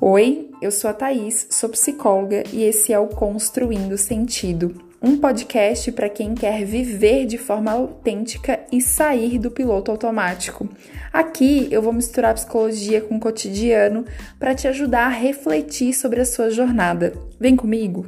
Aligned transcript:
Oi, 0.00 0.50
eu 0.60 0.70
sou 0.72 0.90
a 0.90 0.92
Thaís, 0.92 1.46
sou 1.50 1.68
psicóloga 1.68 2.42
e 2.52 2.64
esse 2.64 2.92
é 2.92 2.98
o 2.98 3.06
Construindo 3.06 3.96
Sentido, 3.96 4.74
um 5.00 5.16
podcast 5.16 5.90
para 5.92 6.08
quem 6.08 6.34
quer 6.34 6.64
viver 6.64 7.26
de 7.26 7.38
forma 7.38 7.70
autêntica 7.70 8.60
e 8.72 8.80
sair 8.80 9.38
do 9.38 9.52
piloto 9.52 9.92
automático. 9.92 10.68
Aqui 11.12 11.68
eu 11.70 11.80
vou 11.80 11.92
misturar 11.92 12.34
psicologia 12.34 13.00
com 13.00 13.16
o 13.16 13.20
cotidiano 13.20 14.04
para 14.38 14.54
te 14.54 14.66
ajudar 14.66 15.06
a 15.06 15.10
refletir 15.10 15.94
sobre 15.94 16.20
a 16.20 16.26
sua 16.26 16.50
jornada. 16.50 17.14
Vem 17.38 17.54
comigo! 17.54 18.04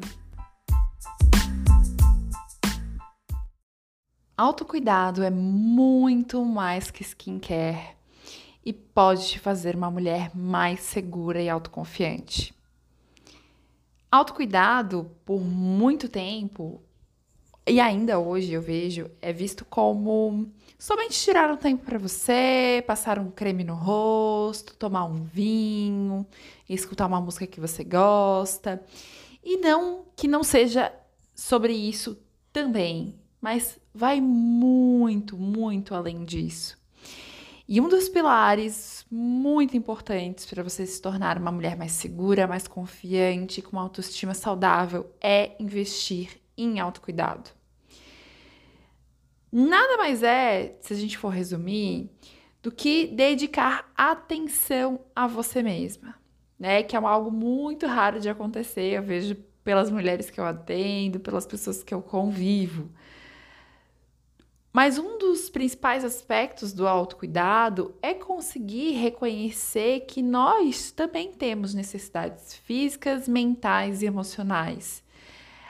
Autocuidado 4.37 5.23
é 5.23 5.31
muito 5.31 6.45
mais 6.45 6.91
que 6.91 7.03
skincare 7.03 7.96
e 8.67 8.73
pode 8.73 9.29
te 9.29 9.39
fazer 9.39 9.77
uma 9.77 9.89
mulher 9.89 10.35
mais 10.35 10.81
segura 10.81 11.41
e 11.41 11.49
autoconfiante. 11.49 12.53
Autocuidado, 14.11 15.09
por 15.25 15.41
muito 15.41 16.09
tempo, 16.09 16.83
e 17.65 17.79
ainda 17.79 18.19
hoje 18.19 18.53
eu 18.53 18.61
vejo, 18.61 19.09
é 19.23 19.33
visto 19.33 19.65
como 19.65 20.51
somente 20.77 21.17
tirar 21.17 21.49
um 21.49 21.57
tempo 21.57 21.85
para 21.85 21.97
você, 21.97 22.83
passar 22.85 23.21
um 23.21 23.31
creme 23.31 23.63
no 23.63 23.77
rosto, 23.77 24.75
tomar 24.75 25.05
um 25.05 25.23
vinho, 25.23 26.27
escutar 26.69 27.07
uma 27.07 27.21
música 27.21 27.47
que 27.47 27.61
você 27.61 27.85
gosta. 27.85 28.83
E 29.45 29.59
não 29.59 30.07
que 30.17 30.27
não 30.27 30.43
seja 30.43 30.93
sobre 31.37 31.73
isso 31.73 32.19
também, 32.53 33.15
mas 33.41 33.79
vai 33.95 34.21
muito, 34.21 35.39
muito 35.39 35.95
além 35.95 36.25
disso. 36.25 36.77
E 37.69 37.81
um 37.81 37.89
dos 37.89 38.09
pilares 38.09 39.05
muito 39.11 39.77
importantes 39.77 40.47
para 40.47 40.63
você 40.63 40.87
se 40.87 41.03
tornar 41.03 41.37
uma 41.37 41.51
mulher 41.51 41.77
mais 41.77 41.93
segura, 41.93 42.47
mais 42.47 42.69
confiante, 42.69 43.61
com 43.61 43.73
uma 43.73 43.83
autoestima 43.83 44.35
saudável 44.35 45.11
é 45.21 45.57
investir 45.59 46.41
em 46.57 46.79
autocuidado. 46.79 47.51
Nada 49.51 49.97
mais 49.97 50.23
é, 50.23 50.77
se 50.81 50.93
a 50.93 50.97
gente 50.97 51.19
for 51.19 51.31
resumir, 51.31 52.09
do 52.63 52.71
que 52.71 53.07
dedicar 53.07 53.91
atenção 53.97 55.01
a 55.15 55.27
você 55.27 55.63
mesma, 55.63 56.15
né? 56.59 56.83
Que 56.83 56.97
é 56.97 56.99
algo 56.99 57.31
muito 57.31 57.87
raro 57.87 58.21
de 58.21 58.29
acontecer, 58.29 58.95
eu 58.95 59.03
vejo 59.03 59.37
pelas 59.65 59.91
mulheres 59.91 60.31
que 60.31 60.39
eu 60.39 60.45
atendo, 60.45 61.19
pelas 61.19 61.47
pessoas 61.47 61.83
que 61.83 61.93
eu 61.93 62.01
convivo. 62.01 62.91
Mas 64.77 64.99
um 64.99 65.17
dos 65.17 65.49
principais 65.49 66.05
aspectos 66.05 66.75
do 66.75 66.87
autocuidado 66.87 67.95
é 68.03 68.13
conseguir 68.13 68.91
reconhecer 68.91 70.01
que 70.01 70.21
nós 70.21 70.91
também 70.91 71.33
temos 71.33 71.73
necessidades 71.73 72.53
físicas, 72.57 73.27
mentais 73.27 74.03
e 74.03 74.05
emocionais. 74.05 75.03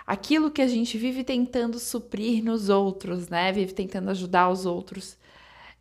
Aquilo 0.04 0.50
que 0.50 0.60
a 0.60 0.66
gente 0.66 0.98
vive 0.98 1.22
tentando 1.22 1.78
suprir 1.78 2.42
nos 2.42 2.68
outros, 2.68 3.28
né? 3.28 3.52
Vive 3.52 3.72
tentando 3.74 4.10
ajudar 4.10 4.50
os 4.50 4.66
outros 4.66 5.16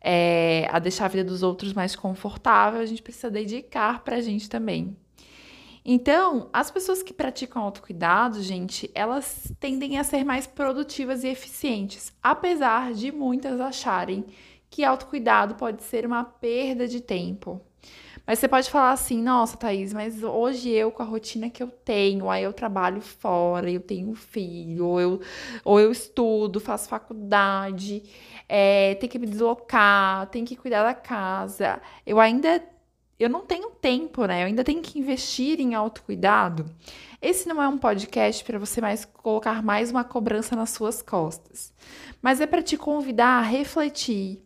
é, 0.00 0.68
a 0.70 0.78
deixar 0.78 1.06
a 1.06 1.08
vida 1.08 1.24
dos 1.24 1.42
outros 1.42 1.72
mais 1.72 1.96
confortável, 1.96 2.80
a 2.80 2.86
gente 2.86 3.02
precisa 3.02 3.28
dedicar 3.28 4.04
para 4.04 4.18
a 4.18 4.20
gente 4.20 4.48
também. 4.48 4.96
Então, 5.88 6.50
as 6.52 6.68
pessoas 6.68 7.00
que 7.00 7.14
praticam 7.14 7.62
autocuidado, 7.62 8.42
gente, 8.42 8.90
elas 8.92 9.52
tendem 9.60 9.98
a 9.98 10.02
ser 10.02 10.24
mais 10.24 10.44
produtivas 10.44 11.22
e 11.22 11.28
eficientes, 11.28 12.12
apesar 12.20 12.92
de 12.92 13.12
muitas 13.12 13.60
acharem 13.60 14.24
que 14.68 14.82
autocuidado 14.82 15.54
pode 15.54 15.84
ser 15.84 16.04
uma 16.04 16.24
perda 16.24 16.88
de 16.88 17.00
tempo. 17.00 17.60
Mas 18.26 18.40
você 18.40 18.48
pode 18.48 18.68
falar 18.68 18.90
assim, 18.90 19.22
nossa, 19.22 19.56
Thaís, 19.56 19.92
mas 19.92 20.24
hoje 20.24 20.70
eu, 20.70 20.90
com 20.90 21.04
a 21.04 21.06
rotina 21.06 21.48
que 21.48 21.62
eu 21.62 21.68
tenho, 21.68 22.28
aí 22.28 22.42
eu 22.42 22.52
trabalho 22.52 23.00
fora, 23.00 23.70
eu 23.70 23.80
tenho 23.80 24.12
filho, 24.16 24.86
ou 24.86 25.00
eu, 25.00 25.20
ou 25.64 25.78
eu 25.78 25.92
estudo, 25.92 26.58
faço 26.58 26.88
faculdade, 26.88 28.02
é, 28.48 28.96
tenho 28.96 29.12
que 29.12 29.20
me 29.20 29.26
deslocar, 29.28 30.26
tenho 30.30 30.44
que 30.44 30.56
cuidar 30.56 30.82
da 30.82 30.94
casa. 30.94 31.80
Eu 32.04 32.18
ainda 32.18 32.60
eu 33.18 33.30
não 33.30 33.46
tenho 33.46 33.70
tempo, 33.70 34.24
né? 34.26 34.42
Eu 34.42 34.46
ainda 34.46 34.64
tenho 34.64 34.82
que 34.82 34.98
investir 34.98 35.60
em 35.60 35.74
autocuidado. 35.74 36.70
Esse 37.20 37.48
não 37.48 37.62
é 37.62 37.68
um 37.68 37.78
podcast 37.78 38.44
para 38.44 38.58
você 38.58 38.80
mais 38.80 39.04
colocar 39.04 39.62
mais 39.62 39.90
uma 39.90 40.04
cobrança 40.04 40.54
nas 40.54 40.70
suas 40.70 41.00
costas, 41.00 41.72
mas 42.20 42.40
é 42.40 42.46
para 42.46 42.62
te 42.62 42.76
convidar 42.76 43.38
a 43.38 43.42
refletir, 43.42 44.42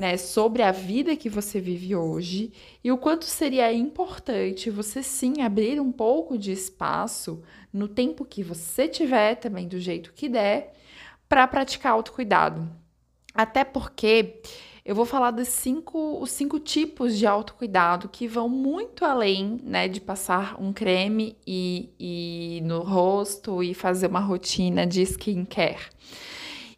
né, 0.00 0.16
sobre 0.16 0.62
a 0.62 0.72
vida 0.72 1.14
que 1.14 1.28
você 1.28 1.60
vive 1.60 1.94
hoje 1.94 2.52
e 2.82 2.90
o 2.90 2.96
quanto 2.96 3.26
seria 3.26 3.70
importante 3.70 4.70
você 4.70 5.02
sim 5.02 5.42
abrir 5.42 5.78
um 5.78 5.92
pouco 5.92 6.38
de 6.38 6.52
espaço 6.52 7.42
no 7.70 7.86
tempo 7.86 8.24
que 8.24 8.42
você 8.42 8.88
tiver, 8.88 9.34
também 9.34 9.68
do 9.68 9.78
jeito 9.78 10.14
que 10.14 10.26
der, 10.26 10.72
para 11.28 11.46
praticar 11.46 11.92
autocuidado. 11.92 12.66
Até 13.34 13.62
porque 13.62 14.40
eu 14.84 14.94
vou 14.94 15.04
falar 15.04 15.30
dos 15.30 15.48
cinco, 15.48 16.20
os 16.20 16.30
cinco 16.30 16.58
tipos 16.58 17.16
de 17.16 17.26
autocuidado 17.26 18.08
que 18.08 18.26
vão 18.26 18.48
muito 18.48 19.04
além, 19.04 19.60
né, 19.62 19.88
de 19.88 20.00
passar 20.00 20.60
um 20.60 20.72
creme 20.72 21.36
e, 21.46 21.90
e 21.98 22.60
no 22.64 22.80
rosto 22.80 23.62
e 23.62 23.74
fazer 23.74 24.06
uma 24.06 24.20
rotina 24.20 24.86
de 24.86 25.02
skincare. 25.02 25.90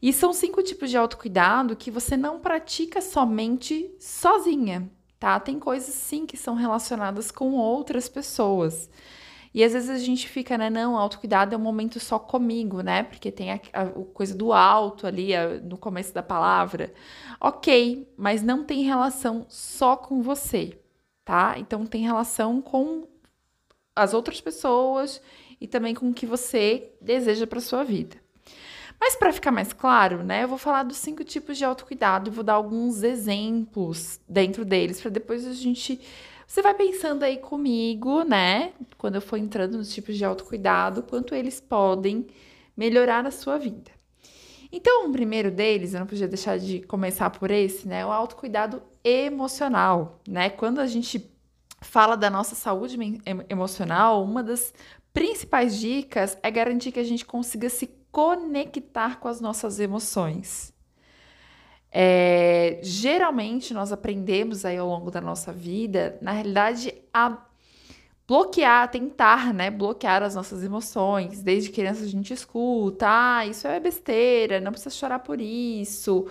E 0.01 0.13
são 0.13 0.33
cinco 0.33 0.63
tipos 0.63 0.91
de 0.91 0.97
autocuidado 0.97 1.77
que 1.77 1.91
você 1.91 2.17
não 2.17 2.41
pratica 2.41 3.01
somente 3.01 3.89
sozinha, 4.01 4.91
tá? 5.19 5.39
Tem 5.39 5.61
coisas 5.61 5.95
sim 5.95 6.27
que 6.27 6.37
são 6.37 6.57
relacionadas 6.57 7.31
com 7.31 7.53
outras 7.53 8.09
pessoas. 8.09 8.91
E 9.55 9.63
às 9.63 9.73
vezes 9.73 9.91
a 9.91 9.99
gente 9.99 10.29
fica, 10.29 10.57
né? 10.57 10.71
Não, 10.71 10.97
autocuidado 10.97 11.55
é 11.55 11.59
um 11.59 11.61
momento 11.61 12.01
só 12.01 12.19
comigo, 12.19 12.81
né? 12.81 13.03
Porque 13.03 13.31
tem 13.31 13.53
a, 13.53 13.61
a, 13.73 13.83
a 13.83 14.05
coisa 14.15 14.35
do 14.35 14.53
alto 14.53 15.07
ali 15.07 15.35
a, 15.35 15.61
no 15.61 15.77
começo 15.77 16.15
da 16.15 16.23
palavra. 16.23 16.93
Ok, 17.41 18.11
mas 18.17 18.43
não 18.43 18.65
tem 18.65 18.83
relação 18.83 19.45
só 19.49 19.97
com 19.97 20.23
você, 20.23 20.79
tá? 21.25 21.55
Então 21.59 21.85
tem 21.85 22.03
relação 22.03 22.63
com 22.63 23.07
as 23.95 24.15
outras 24.15 24.41
pessoas 24.41 25.21
e 25.61 25.67
também 25.67 25.95
com 25.95 26.09
o 26.09 26.15
que 26.15 26.25
você 26.25 26.91
deseja 27.01 27.47
para 27.47 27.61
sua 27.61 27.85
vida. 27.85 28.17
Mas 28.99 29.17
para 29.17 29.33
ficar 29.33 29.51
mais 29.51 29.73
claro, 29.73 30.23
né, 30.23 30.45
eu 30.45 30.49
vou 30.49 30.57
falar 30.59 30.85
dos 30.85 30.97
cinco 30.97 31.25
tipos 31.25 31.59
de 31.59 31.65
autocuidado 31.65 32.31
e 32.31 32.33
vou 32.33 32.45
dar 32.45 32.55
alguns 32.55 33.03
exemplos 33.03 34.21
dentro 34.29 34.65
deles 34.65 35.01
para 35.01 35.11
depois 35.11 35.45
a 35.45 35.53
gente 35.53 36.01
você 36.53 36.61
vai 36.61 36.75
pensando 36.75 37.23
aí 37.23 37.39
comigo, 37.39 38.25
né? 38.25 38.75
Quando 38.99 39.15
eu 39.15 39.23
for 39.23 39.39
entrando 39.39 39.79
nos 39.79 39.91
tipos 39.91 40.19
de 40.19 40.23
autocuidado, 40.23 41.03
quanto 41.03 41.35
eles 41.35 41.59
podem 41.63 42.27
melhorar 42.77 43.27
a 43.27 43.31
sua 43.31 43.57
vida. 43.57 43.91
Então, 44.71 45.09
o 45.09 45.13
primeiro 45.13 45.51
deles, 45.51 45.95
eu 45.95 46.01
não 46.01 46.07
podia 46.07 46.29
deixar 46.29 46.59
de 46.59 46.83
começar 46.83 47.31
por 47.31 47.51
esse, 47.51 47.89
né? 47.89 48.05
O 48.05 48.13
autocuidado 48.13 48.83
emocional, 49.03 50.21
né? 50.29 50.51
Quando 50.51 50.79
a 50.79 50.87
gente 50.87 51.27
fala 51.81 52.19
da 52.19 52.29
nossa 52.29 52.55
saúde 52.55 52.99
emocional, 53.49 54.23
uma 54.23 54.43
das 54.43 54.75
principais 55.11 55.81
dicas 55.81 56.37
é 56.43 56.51
garantir 56.51 56.93
que 56.93 57.01
a 57.01 57.05
gente 57.05 57.25
consiga 57.25 57.71
se 57.71 57.87
conectar 58.11 59.21
com 59.21 59.27
as 59.27 59.41
nossas 59.41 59.81
emoções. 59.81 60.72
É, 61.95 62.81
geralmente 62.83 63.75
nós 63.75 63.93
aprendemos 63.93 64.65
aí 64.65 64.79
ao 64.79 64.89
longo 64.89 65.11
da 65.11 65.21
nossa 65.21 65.53
vida, 65.53 66.19
na 66.23 66.33
realidade, 66.33 66.95
a 67.13 67.37
bloquear, 68.27 68.91
tentar, 68.91 69.53
né, 69.53 69.71
bloquear 69.71 70.23
as 70.23 70.35
nossas 70.35 70.65
emoções. 70.65 71.43
Desde 71.43 71.71
criança 71.71 72.05
a 72.05 72.09
gente 72.09 72.33
escuta, 72.33 73.07
ah, 73.09 73.47
isso 73.47 73.67
é 73.69 73.79
besteira, 73.79 74.59
não 74.61 74.73
precisa 74.73 74.95
chorar 74.95 75.19
por 75.19 75.39
isso. 75.41 76.27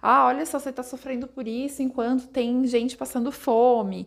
Ah, 0.00 0.26
olha 0.26 0.44
só, 0.46 0.58
você 0.58 0.70
está 0.70 0.82
sofrendo 0.82 1.26
por 1.26 1.46
isso 1.46 1.82
enquanto 1.82 2.28
tem 2.28 2.66
gente 2.66 2.96
passando 2.96 3.30
fome. 3.32 4.06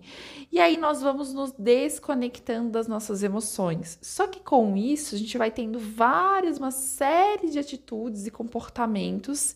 E 0.51 0.59
aí 0.59 0.77
nós 0.77 1.01
vamos 1.01 1.33
nos 1.33 1.51
desconectando 1.51 2.69
das 2.69 2.87
nossas 2.87 3.23
emoções. 3.23 3.97
Só 4.01 4.27
que 4.27 4.39
com 4.39 4.75
isso 4.75 5.15
a 5.15 5.17
gente 5.17 5.37
vai 5.37 5.51
tendo 5.51 5.79
várias, 5.79 6.57
uma 6.57 6.71
série 6.71 7.49
de 7.49 7.59
atitudes 7.59 8.25
e 8.27 8.31
comportamentos 8.31 9.55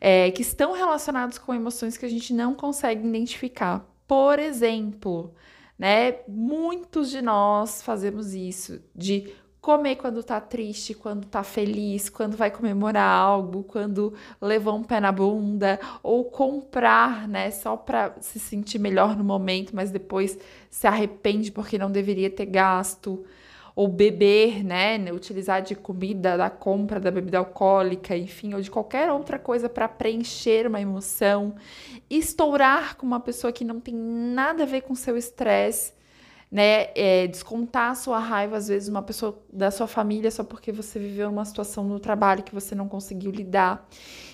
é, 0.00 0.30
que 0.30 0.42
estão 0.42 0.72
relacionados 0.72 1.38
com 1.38 1.54
emoções 1.54 1.96
que 1.96 2.06
a 2.06 2.10
gente 2.10 2.32
não 2.32 2.54
consegue 2.54 3.06
identificar. 3.06 3.86
Por 4.06 4.38
exemplo, 4.38 5.34
né? 5.78 6.18
Muitos 6.28 7.10
de 7.10 7.20
nós 7.20 7.82
fazemos 7.82 8.34
isso 8.34 8.80
de 8.94 9.32
comer 9.64 9.96
quando 9.96 10.22
tá 10.22 10.42
triste, 10.42 10.92
quando 10.92 11.26
tá 11.26 11.42
feliz, 11.42 12.10
quando 12.10 12.36
vai 12.36 12.50
comemorar 12.50 13.08
algo, 13.08 13.62
quando 13.64 14.12
levou 14.38 14.76
um 14.76 14.82
pé 14.82 15.00
na 15.00 15.10
bunda, 15.10 15.80
ou 16.02 16.26
comprar, 16.26 17.26
né, 17.26 17.50
só 17.50 17.74
para 17.74 18.14
se 18.20 18.38
sentir 18.38 18.78
melhor 18.78 19.16
no 19.16 19.24
momento, 19.24 19.74
mas 19.74 19.90
depois 19.90 20.38
se 20.68 20.86
arrepende 20.86 21.50
porque 21.50 21.78
não 21.78 21.90
deveria 21.90 22.28
ter 22.28 22.44
gasto, 22.44 23.24
ou 23.74 23.88
beber, 23.88 24.62
né, 24.62 24.98
utilizar 25.10 25.62
de 25.62 25.74
comida, 25.74 26.36
da 26.36 26.50
compra 26.50 27.00
da 27.00 27.10
bebida 27.10 27.38
alcoólica, 27.38 28.14
enfim, 28.14 28.52
ou 28.52 28.60
de 28.60 28.70
qualquer 28.70 29.10
outra 29.10 29.38
coisa 29.38 29.66
para 29.66 29.88
preencher 29.88 30.66
uma 30.66 30.78
emoção, 30.78 31.54
estourar 32.10 32.98
com 32.98 33.06
uma 33.06 33.18
pessoa 33.18 33.50
que 33.50 33.64
não 33.64 33.80
tem 33.80 33.94
nada 33.94 34.64
a 34.64 34.66
ver 34.66 34.82
com 34.82 34.94
seu 34.94 35.16
estresse 35.16 35.93
né? 36.54 36.86
É, 36.94 37.26
descontar 37.26 37.90
a 37.90 37.94
sua 37.96 38.20
raiva, 38.20 38.56
às 38.56 38.68
vezes, 38.68 38.88
uma 38.88 39.02
pessoa 39.02 39.42
da 39.52 39.72
sua 39.72 39.88
família 39.88 40.30
só 40.30 40.44
porque 40.44 40.70
você 40.70 41.00
viveu 41.00 41.28
uma 41.28 41.44
situação 41.44 41.82
no 41.82 41.98
trabalho 41.98 42.44
que 42.44 42.54
você 42.54 42.76
não 42.76 42.88
conseguiu 42.88 43.32
lidar. 43.32 43.88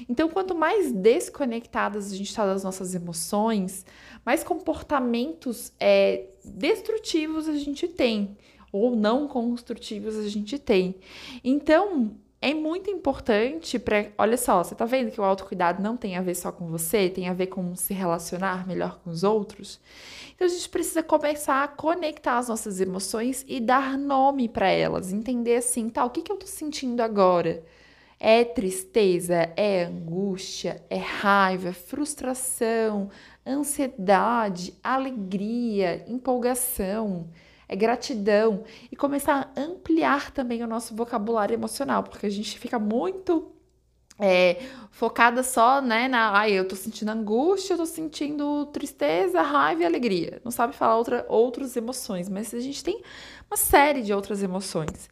Então, 0.06 0.28
quanto 0.28 0.54
mais 0.54 0.92
desconectadas 0.92 2.12
a 2.12 2.14
gente 2.14 2.28
está 2.28 2.44
das 2.44 2.62
nossas 2.62 2.94
emoções, 2.94 3.86
mais 4.22 4.44
comportamentos 4.44 5.72
é, 5.80 6.26
destrutivos 6.44 7.48
a 7.48 7.54
gente 7.54 7.88
tem, 7.88 8.36
ou 8.70 8.94
não 8.94 9.26
construtivos 9.26 10.18
a 10.18 10.28
gente 10.28 10.58
tem. 10.58 10.96
Então, 11.42 12.10
é 12.42 12.54
muito 12.54 12.90
importante 12.90 13.78
para. 13.78 14.06
Olha 14.16 14.36
só, 14.36 14.64
você 14.64 14.74
tá 14.74 14.86
vendo 14.86 15.10
que 15.10 15.20
o 15.20 15.24
autocuidado 15.24 15.82
não 15.82 15.96
tem 15.96 16.16
a 16.16 16.22
ver 16.22 16.34
só 16.34 16.50
com 16.50 16.66
você, 16.68 17.10
tem 17.10 17.28
a 17.28 17.34
ver 17.34 17.48
com 17.48 17.74
se 17.76 17.92
relacionar 17.92 18.66
melhor 18.66 18.98
com 19.04 19.10
os 19.10 19.22
outros? 19.22 19.78
Então 20.34 20.46
a 20.46 20.50
gente 20.50 20.68
precisa 20.70 21.02
começar 21.02 21.62
a 21.62 21.68
conectar 21.68 22.38
as 22.38 22.48
nossas 22.48 22.80
emoções 22.80 23.44
e 23.46 23.60
dar 23.60 23.98
nome 23.98 24.48
para 24.48 24.68
elas, 24.70 25.12
entender 25.12 25.56
assim, 25.56 25.90
tá, 25.90 26.04
o 26.04 26.10
que, 26.10 26.22
que 26.22 26.32
eu 26.32 26.36
tô 26.36 26.46
sentindo 26.46 27.02
agora? 27.02 27.62
É 28.18 28.44
tristeza, 28.44 29.50
é 29.56 29.84
angústia, 29.84 30.82
é 30.88 30.96
raiva, 30.96 31.68
é 31.70 31.72
frustração, 31.72 33.10
ansiedade, 33.46 34.74
alegria, 34.82 36.04
empolgação 36.08 37.28
é 37.70 37.76
gratidão 37.76 38.64
e 38.90 38.96
começar 38.96 39.52
a 39.54 39.60
ampliar 39.60 40.32
também 40.32 40.60
o 40.64 40.66
nosso 40.66 40.92
vocabulário 40.92 41.54
emocional, 41.54 42.02
porque 42.02 42.26
a 42.26 42.30
gente 42.30 42.58
fica 42.58 42.80
muito 42.80 43.52
é, 44.18 44.60
focada 44.90 45.44
só, 45.44 45.80
né, 45.80 46.08
na, 46.08 46.36
ai, 46.36 46.50
eu 46.50 46.66
tô 46.66 46.74
sentindo 46.74 47.10
angústia, 47.10 47.74
eu 47.74 47.78
tô 47.78 47.86
sentindo 47.86 48.66
tristeza, 48.66 49.40
raiva 49.40 49.82
e 49.82 49.86
alegria. 49.86 50.42
Não 50.44 50.50
sabe 50.50 50.74
falar 50.74 50.96
outra, 50.96 51.24
outras 51.28 51.76
emoções, 51.76 52.28
mas 52.28 52.52
a 52.52 52.58
gente 52.58 52.82
tem 52.82 53.00
uma 53.48 53.56
série 53.56 54.02
de 54.02 54.12
outras 54.12 54.42
emoções. 54.42 55.08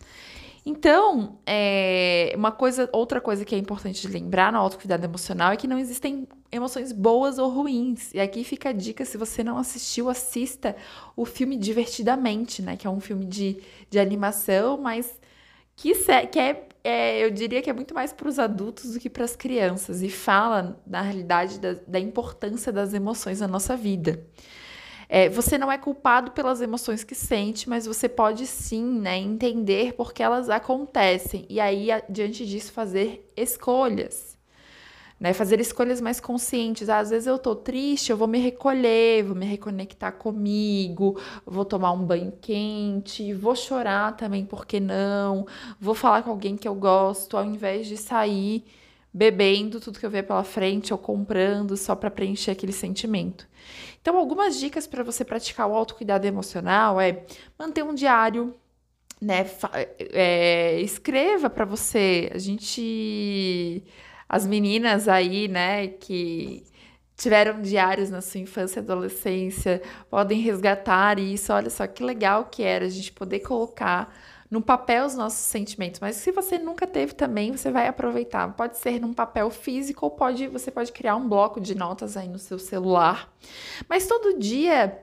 Então, 0.67 1.39
é, 1.47 2.33
uma 2.37 2.51
coisa, 2.51 2.91
outra 2.93 3.21
coisa 3.21 3.45
que 3.45 3.55
é 3.55 3.59
importante 3.59 4.03
de 4.03 4.13
lembrar 4.13 4.53
no 4.53 4.59
autocuidado 4.59 5.05
emocional 5.05 5.53
é 5.53 5.57
que 5.57 5.69
não 5.69 5.79
existem 5.79 6.27
emoções 6.51 6.93
boas 6.93 7.39
ou 7.39 7.49
ruins. 7.49 8.13
E 8.15 8.21
aqui 8.21 8.45
fica 8.45 8.71
a 8.71 8.73
dica, 8.73 9.05
se 9.05 9.17
você 9.17 9.45
não 9.45 9.59
assistiu, 9.59 10.09
assista 10.09 10.77
o 11.17 11.25
filme 11.25 11.57
Divertidamente, 11.57 12.63
né? 12.63 12.77
Que 12.77 12.87
é 12.87 12.91
um 12.91 13.01
filme 13.01 13.25
de, 13.25 13.63
de 13.91 13.99
animação, 13.99 14.79
mas 14.79 15.19
que, 15.77 15.93
que 16.31 16.39
é, 16.39 16.69
é, 16.83 17.25
eu 17.25 17.31
diria 17.31 17.63
que 17.63 17.71
é 17.71 17.73
muito 17.73 17.95
mais 17.95 18.13
para 18.13 18.29
os 18.29 18.39
adultos 18.39 18.93
do 18.93 19.01
que 19.01 19.11
para 19.11 19.25
as 19.25 19.37
crianças. 19.37 20.03
E 20.03 20.09
fala, 20.09 20.81
na 20.87 21.03
realidade, 21.03 21.59
da, 21.61 21.75
da 21.87 22.01
importância 22.01 22.73
das 22.73 22.95
emoções 22.95 23.41
na 23.41 23.49
nossa 23.49 23.77
vida. 23.77 24.25
É, 25.09 25.29
você 25.29 25.57
não 25.57 25.73
é 25.73 25.79
culpado 25.79 26.33
pelas 26.33 26.61
emoções 26.61 27.03
que 27.03 27.15
sente, 27.15 27.69
mas 27.69 27.87
você 27.87 28.09
pode 28.09 28.47
sim 28.47 28.85
né, 28.85 29.17
entender 29.17 29.95
porque 29.95 30.23
elas 30.23 30.51
acontecem. 30.51 31.47
E 31.49 31.59
aí, 31.59 31.89
diante 32.11 32.47
disso, 32.47 32.73
fazer 32.73 33.31
escolhas. 33.35 34.38
Né, 35.21 35.33
fazer 35.33 35.61
escolhas 35.61 36.01
mais 36.01 36.21
conscientes. 36.21 36.89
às 36.89 37.11
vezes 37.11 37.27
eu 37.27 37.39
tô 37.39 37.57
triste, 37.57 38.11
eu 38.11 38.17
vou 38.17 38.29
me 38.29 38.39
recolher, 38.39 39.25
vou 39.25 39.35
me 39.35 39.45
reconectar 39.47 40.13
comigo, 40.13 41.21
vou 41.45 41.65
tomar 41.65 41.91
um 41.91 42.05
banho 42.05 42.33
quente, 42.41 43.35
vou 43.35 43.57
chorar 43.57 44.17
também, 44.17 44.45
por 44.45 44.65
que 44.65 44.79
não? 44.79 45.45
Vou 45.81 45.95
falar 45.95 46.23
com 46.23 46.31
alguém 46.31 46.57
que 46.57 46.69
eu 46.69 46.75
gosto, 46.75 47.37
ao 47.37 47.45
invés 47.45 47.89
de 47.89 47.97
sair 47.97 48.65
bebendo 49.13 49.81
tudo 49.81 49.99
que 49.99 50.07
eu 50.07 50.11
ver 50.11 50.25
pela 50.25 50.45
frente 50.45 50.93
ou 50.93 50.99
comprando 50.99 51.77
só 51.77 51.97
para 51.97 52.11
preencher 52.11 52.53
aquele 52.53 52.73
sentimento. 52.73 53.49
Então, 54.01 54.17
algumas 54.17 54.59
dicas 54.59 54.87
para 54.87 55.03
você 55.03 55.25
praticar 55.25 55.69
o 55.69 55.75
autocuidado 55.75 56.27
emocional 56.27 57.01
é 57.01 57.25
manter 57.59 57.83
um 57.83 57.95
diário, 57.95 58.55
né? 59.21 59.47
É, 59.99 60.81
escreva 60.81 61.51
para 61.51 61.65
você. 61.65 62.31
A 62.33 62.39
gente. 62.39 63.83
As 64.29 64.47
meninas 64.47 65.09
aí, 65.09 65.49
né, 65.49 65.89
que 65.89 66.65
tiveram 67.17 67.61
diários 67.61 68.11
na 68.11 68.21
sua 68.21 68.41
infância 68.41 68.79
e 68.79 68.83
adolescência, 68.83 69.83
podem 70.11 70.41
resgatar 70.41 71.19
isso. 71.19 71.53
Olha 71.53 71.71
só 71.71 71.87
que 71.87 72.03
legal 72.03 72.45
que 72.45 72.63
era 72.63 72.85
a 72.85 72.89
gente 72.89 73.13
poder 73.13 73.41
colocar 73.41 74.15
no 74.51 74.63
papel 74.63 75.05
os 75.05 75.15
nossos 75.15 75.41
sentimentos. 75.41 76.01
Mas 76.01 76.17
se 76.17 76.33
você 76.33 76.59
nunca 76.59 76.87
teve 76.87 77.15
também, 77.15 77.57
você 77.57 77.71
vai 77.71 77.87
aproveitar. 77.87 78.49
Pode 78.55 78.79
ser 78.79 79.01
num 79.01 79.13
papel 79.13 79.51
físico 79.51 80.07
ou 80.07 80.11
pode, 80.11 80.47
você 80.47 80.71
pode 80.71 80.93
criar 80.93 81.17
um 81.17 81.29
bloco 81.29 81.61
de 81.61 81.75
notas 81.75 82.17
aí 82.17 82.29
no 82.29 82.39
seu 82.39 82.59
celular. 82.59 83.33
Mas 83.89 84.07
todo 84.07 84.39
dia 84.39 84.99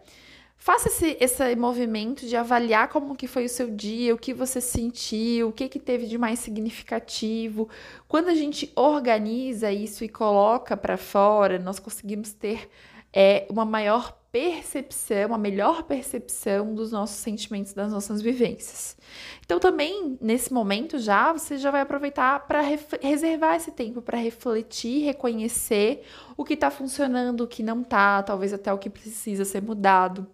Faça 0.65 0.87
esse, 0.87 1.15
esse 1.19 1.55
movimento 1.55 2.25
de 2.25 2.35
avaliar 2.35 2.87
como 2.87 3.15
que 3.15 3.27
foi 3.27 3.45
o 3.45 3.49
seu 3.49 3.69
dia, 3.69 4.15
o 4.15 4.17
que 4.17 4.33
você 4.33 4.59
sentiu, 4.59 5.49
o 5.49 5.51
que, 5.51 5.69
que 5.69 5.77
teve 5.77 6.07
de 6.07 6.17
mais 6.17 6.39
significativo. 6.39 7.69
Quando 8.07 8.29
a 8.29 8.33
gente 8.33 8.73
organiza 8.75 9.71
isso 9.71 10.03
e 10.03 10.09
coloca 10.09 10.75
para 10.75 10.97
fora, 10.97 11.59
nós 11.59 11.77
conseguimos 11.77 12.33
ter 12.33 12.67
é, 13.13 13.45
uma 13.47 13.63
maior 13.63 14.17
percepção, 14.35 15.27
uma 15.27 15.37
melhor 15.37 15.83
percepção 15.83 16.75
dos 16.75 16.91
nossos 16.91 17.15
sentimentos, 17.15 17.71
das 17.71 17.89
nossas 17.89 18.21
vivências. 18.21 18.97
Então, 19.45 19.61
também 19.61 20.17
nesse 20.19 20.51
momento 20.51 20.99
já, 20.99 21.31
você 21.31 21.57
já 21.57 21.71
vai 21.71 21.79
aproveitar 21.79 22.45
para 22.45 22.59
reservar 23.01 23.55
esse 23.55 23.71
tempo 23.71 24.01
para 24.01 24.17
refletir, 24.17 25.05
reconhecer 25.05 26.03
o 26.35 26.43
que 26.43 26.55
está 26.55 26.69
funcionando, 26.69 27.45
o 27.45 27.47
que 27.47 27.63
não 27.63 27.81
está, 27.81 28.21
talvez 28.23 28.51
até 28.51 28.73
o 28.73 28.77
que 28.77 28.89
precisa 28.89 29.45
ser 29.45 29.61
mudado. 29.61 30.27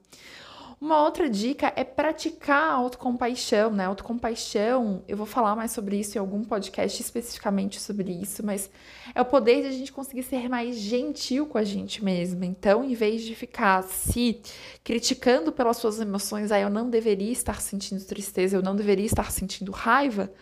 Uma 0.82 1.04
outra 1.04 1.30
dica 1.30 1.72
é 1.76 1.84
praticar 1.84 2.72
a 2.72 2.74
autocompaixão, 2.74 3.70
né? 3.70 3.86
Autocompaixão, 3.86 5.04
eu 5.08 5.16
vou 5.16 5.28
falar 5.28 5.56
mais 5.56 5.70
sobre 5.70 6.00
isso 6.00 6.18
em 6.18 6.20
algum 6.20 6.44
podcast 6.44 7.00
especificamente 7.00 7.80
sobre 7.80 8.12
isso, 8.12 8.44
mas 8.44 8.68
é 9.14 9.22
o 9.22 9.26
poder 9.26 9.62
de 9.62 9.68
a 9.68 9.72
gente 9.72 9.94
conseguir 9.94 10.24
ser 10.24 10.50
mais 10.50 10.76
gentil 10.80 11.46
com 11.46 11.60
a 11.60 11.64
gente 11.64 12.04
mesma. 12.04 12.48
Então, 12.48 12.84
em 12.84 12.96
vez 12.96 13.22
de 13.22 13.36
ficar 13.36 13.84
se 13.84 14.42
criticando 14.84 15.52
pelas 15.52 15.78
suas 15.78 16.00
emoções, 16.00 16.52
ah, 16.52 16.60
eu 16.60 16.70
não 16.72 16.90
deveria 16.90 17.32
estar 17.32 17.62
sentindo 17.62 18.04
tristeza, 18.04 18.58
eu 18.58 18.64
não 18.64 18.76
deveria 18.76 19.06
estar 19.06 19.30
sentindo 19.30 19.72
raiva, 19.72 20.34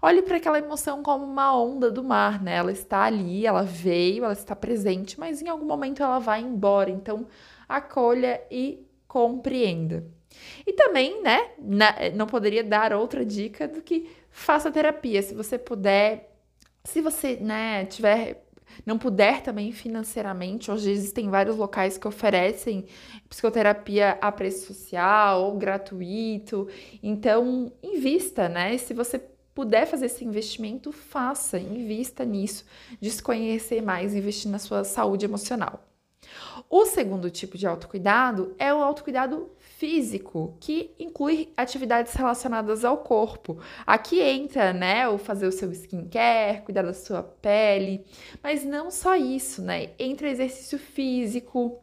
olhe 0.00 0.22
para 0.22 0.36
aquela 0.36 0.60
emoção 0.60 1.02
como 1.02 1.24
uma 1.24 1.60
onda 1.60 1.90
do 1.90 2.04
mar, 2.04 2.40
né? 2.40 2.54
Ela 2.54 2.70
está 2.70 3.02
ali, 3.02 3.44
ela 3.44 3.64
veio, 3.64 4.22
ela 4.22 4.32
está 4.32 4.54
presente, 4.54 5.18
mas 5.18 5.42
em 5.42 5.48
algum 5.48 5.66
momento 5.66 6.04
ela 6.04 6.20
vai 6.20 6.40
embora. 6.40 6.88
Então, 6.88 7.26
acolha 7.68 8.40
e 8.48 8.86
compreenda. 9.08 10.06
E 10.66 10.72
também, 10.74 11.22
né, 11.22 11.50
não 12.14 12.26
poderia 12.26 12.62
dar 12.62 12.92
outra 12.92 13.24
dica 13.24 13.66
do 13.66 13.82
que 13.82 14.08
faça 14.30 14.70
terapia. 14.70 15.22
Se 15.22 15.34
você 15.34 15.58
puder, 15.58 16.32
se 16.84 17.00
você, 17.00 17.36
né, 17.36 17.86
tiver 17.86 18.44
não 18.84 18.98
puder 18.98 19.42
também 19.42 19.72
financeiramente, 19.72 20.70
hoje 20.70 20.90
existem 20.90 21.28
vários 21.30 21.56
locais 21.56 21.98
que 21.98 22.06
oferecem 22.06 22.84
psicoterapia 23.28 24.18
a 24.20 24.30
preço 24.30 24.66
social 24.66 25.42
ou 25.44 25.56
gratuito. 25.56 26.68
Então, 27.02 27.72
invista, 27.82 28.48
né? 28.48 28.76
Se 28.78 28.94
você 28.94 29.18
puder 29.54 29.86
fazer 29.86 30.06
esse 30.06 30.24
investimento, 30.24 30.92
faça, 30.92 31.58
invista 31.58 32.24
nisso, 32.24 32.64
desconhecer 33.00 33.82
mais, 33.82 34.14
investir 34.14 34.50
na 34.50 34.58
sua 34.58 34.84
saúde 34.84 35.24
emocional. 35.24 35.87
O 36.70 36.84
segundo 36.84 37.30
tipo 37.30 37.56
de 37.56 37.66
autocuidado 37.66 38.54
é 38.58 38.72
o 38.74 38.82
autocuidado 38.82 39.50
físico, 39.58 40.54
que 40.60 40.94
inclui 40.98 41.50
atividades 41.56 42.12
relacionadas 42.12 42.84
ao 42.84 42.98
corpo. 42.98 43.58
Aqui 43.86 44.20
entra, 44.20 44.72
né, 44.74 45.08
o 45.08 45.16
fazer 45.16 45.46
o 45.46 45.52
seu 45.52 45.72
skincare, 45.72 46.62
cuidar 46.62 46.82
da 46.82 46.92
sua 46.92 47.22
pele, 47.22 48.04
mas 48.42 48.64
não 48.64 48.90
só 48.90 49.16
isso, 49.16 49.62
né? 49.62 49.90
Entra 49.98 50.28
exercício 50.28 50.78
físico, 50.78 51.80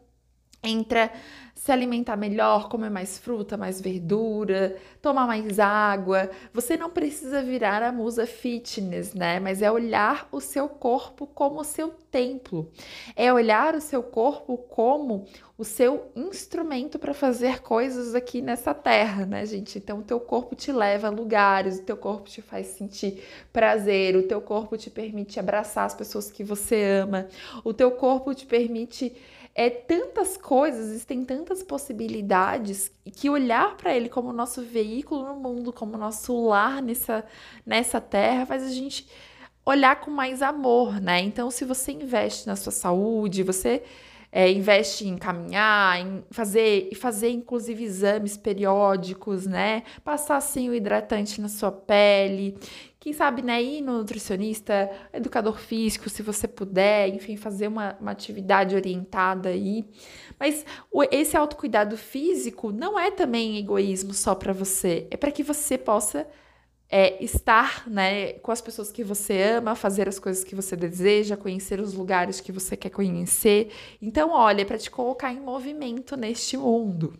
entra 0.66 1.12
se 1.56 1.72
alimentar 1.72 2.18
melhor, 2.18 2.68
comer 2.68 2.92
mais 2.92 3.18
fruta, 3.18 3.58
mais 3.58 3.80
verdura, 3.80 4.76
tomar 5.02 5.26
mais 5.26 5.58
água. 5.58 6.30
Você 6.54 6.76
não 6.76 6.90
precisa 6.90 7.42
virar 7.42 7.82
a 7.82 7.92
musa 7.92 8.28
fitness, 8.28 9.14
né? 9.14 9.40
Mas 9.40 9.62
é 9.62 9.72
olhar 9.72 10.28
o 10.32 10.42
seu 10.42 10.68
corpo 10.68 11.26
como 11.26 11.62
o 11.62 11.64
seu 11.64 11.90
templo. 12.12 12.70
É 13.16 13.34
olhar 13.34 13.74
o 13.74 13.82
seu 13.82 14.04
corpo 14.04 14.58
como 14.58 15.26
o 15.58 15.64
seu 15.64 16.12
instrumento 16.16 17.00
para 17.00 17.14
fazer 17.14 17.62
coisas 17.62 18.14
aqui 18.14 18.42
nessa 18.42 18.74
terra, 18.74 19.26
né, 19.26 19.46
gente? 19.46 19.78
Então, 19.78 20.00
o 20.00 20.04
teu 20.04 20.20
corpo 20.20 20.54
te 20.54 20.72
leva 20.72 21.08
a 21.08 21.12
lugares, 21.12 21.80
o 21.80 21.84
teu 21.84 21.96
corpo 21.96 22.30
te 22.30 22.42
faz 22.42 22.68
sentir 22.68 23.24
prazer, 23.54 24.18
o 24.18 24.24
teu 24.24 24.42
corpo 24.42 24.78
te 24.78 24.90
permite 24.90 25.40
abraçar 25.40 25.86
as 25.86 25.96
pessoas 25.96 26.30
que 26.30 26.44
você 26.44 26.84
ama, 27.02 27.28
o 27.64 27.74
teu 27.74 27.92
corpo 27.92 28.36
te 28.36 28.46
permite 28.46 29.16
é 29.58 29.70
tantas 29.70 30.36
coisas, 30.36 30.88
existem 30.88 31.24
tantas 31.24 31.64
possibilidades 31.64 32.92
que 33.06 33.30
olhar 33.30 33.78
para 33.78 33.96
ele 33.96 34.10
como 34.10 34.34
nosso 34.34 34.62
veículo 34.62 35.26
no 35.26 35.36
mundo, 35.36 35.72
como 35.72 35.98
nosso 35.98 36.48
lar 36.48 36.82
nessa, 36.82 37.24
nessa 37.66 38.02
terra, 38.02 38.46
faz 38.46 38.64
a 38.64 38.70
gente 38.70 39.08
olhar 39.66 39.96
com 40.02 40.12
mais 40.12 40.42
amor, 40.42 41.00
né? 41.00 41.22
Então, 41.22 41.50
se 41.50 41.64
você 41.64 41.94
investe 41.94 42.46
na 42.46 42.58
sua 42.58 42.72
saúde, 42.72 43.44
você 43.44 43.82
é, 44.30 44.52
investe 44.52 45.08
em 45.08 45.18
caminhar, 45.18 46.02
em 46.02 46.22
fazer, 46.30 46.94
fazer 46.96 47.30
inclusive 47.30 47.82
exames 47.82 48.36
periódicos, 48.36 49.48
né? 49.48 49.84
Passar 50.04 50.36
assim 50.36 50.70
o 50.70 50.76
hidratante 50.76 51.40
na 51.40 51.48
sua 51.48 51.72
pele. 51.72 52.58
Quem 53.06 53.14
sabe, 53.14 53.44
né, 53.44 53.62
ir 53.62 53.82
no 53.82 54.00
nutricionista, 54.00 54.90
educador 55.14 55.60
físico, 55.60 56.10
se 56.10 56.24
você 56.24 56.48
puder, 56.48 57.10
enfim, 57.10 57.38
fazer 57.38 57.68
uma, 57.68 57.96
uma 58.02 58.10
atividade 58.10 58.76
orientada 58.76 59.50
aí. 59.50 59.86
Mas 60.40 60.66
o, 60.92 61.04
esse 61.04 61.38
autocuidado 61.38 61.98
físico 61.98 62.72
não 62.72 63.00
é 63.00 63.12
também 63.12 63.60
egoísmo 63.60 64.12
só 64.12 64.34
para 64.34 64.52
você, 64.52 65.06
é 65.12 65.18
para 65.18 65.32
que 65.32 65.44
você 65.44 65.78
possa 65.78 66.28
é, 66.90 67.24
estar 67.24 67.88
né, 67.88 68.34
com 68.40 68.52
as 68.52 68.60
pessoas 68.60 68.92
que 68.92 69.04
você 69.04 69.40
ama, 69.40 69.76
fazer 69.76 70.10
as 70.10 70.18
coisas 70.18 70.44
que 70.44 70.56
você 70.56 70.76
deseja, 70.76 71.38
conhecer 71.38 71.80
os 71.80 71.94
lugares 71.94 72.42
que 72.42 72.52
você 72.52 72.76
quer 72.76 72.90
conhecer. 72.90 73.72
Então, 74.02 74.32
olha, 74.32 74.64
é 74.64 74.66
para 74.66 74.80
te 74.80 74.90
colocar 74.90 75.32
em 75.32 75.40
movimento 75.40 76.18
neste 76.18 76.58
mundo. 76.58 77.14